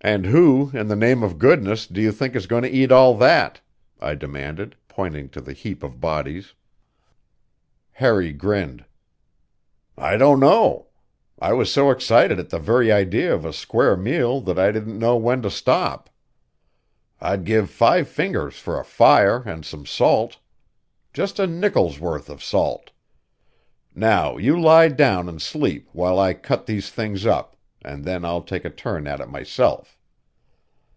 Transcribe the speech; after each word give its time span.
"And 0.00 0.26
who, 0.26 0.70
in 0.76 0.88
the 0.88 0.96
name 0.96 1.22
of 1.22 1.38
goodness, 1.38 1.86
do 1.86 1.98
you 1.98 2.12
think 2.12 2.36
is 2.36 2.46
going 2.46 2.62
to 2.62 2.68
eat 2.70 2.92
all 2.92 3.16
that?" 3.16 3.62
I 3.98 4.14
demanded, 4.14 4.76
pointing 4.86 5.30
to 5.30 5.40
the 5.40 5.54
heap 5.54 5.82
of 5.82 5.98
bodies. 5.98 6.52
Harry 7.92 8.30
grinned. 8.30 8.84
"I 9.96 10.18
don't 10.18 10.40
know. 10.40 10.88
I 11.38 11.54
was 11.54 11.72
so 11.72 11.90
excited 11.90 12.38
at 12.38 12.50
the 12.50 12.58
very 12.58 12.92
idea 12.92 13.32
of 13.34 13.46
a 13.46 13.52
square 13.54 13.96
meal 13.96 14.42
that 14.42 14.58
I 14.58 14.72
didn't 14.72 14.98
know 14.98 15.16
when 15.16 15.40
to 15.40 15.50
stop. 15.50 16.10
I'd 17.18 17.44
give 17.46 17.70
five 17.70 18.06
fingers 18.06 18.58
for 18.58 18.78
a 18.78 18.84
fire 18.84 19.42
and 19.46 19.64
some 19.64 19.86
salt. 19.86 20.36
Just 21.14 21.38
a 21.38 21.46
nickel's 21.46 21.98
worth 21.98 22.28
of 22.28 22.44
salt. 22.44 22.90
Now, 23.94 24.36
you 24.36 24.60
lie 24.60 24.88
down 24.88 25.30
and 25.30 25.40
sleep 25.40 25.88
while 25.94 26.18
I 26.18 26.34
cut 26.34 26.66
these 26.66 26.90
things 26.90 27.24
up, 27.24 27.52
and 27.86 28.04
then 28.06 28.24
I'll 28.24 28.40
take 28.40 28.64
a 28.64 28.70
turn 28.70 29.06
at 29.06 29.20
it 29.20 29.28
myself?" 29.28 29.98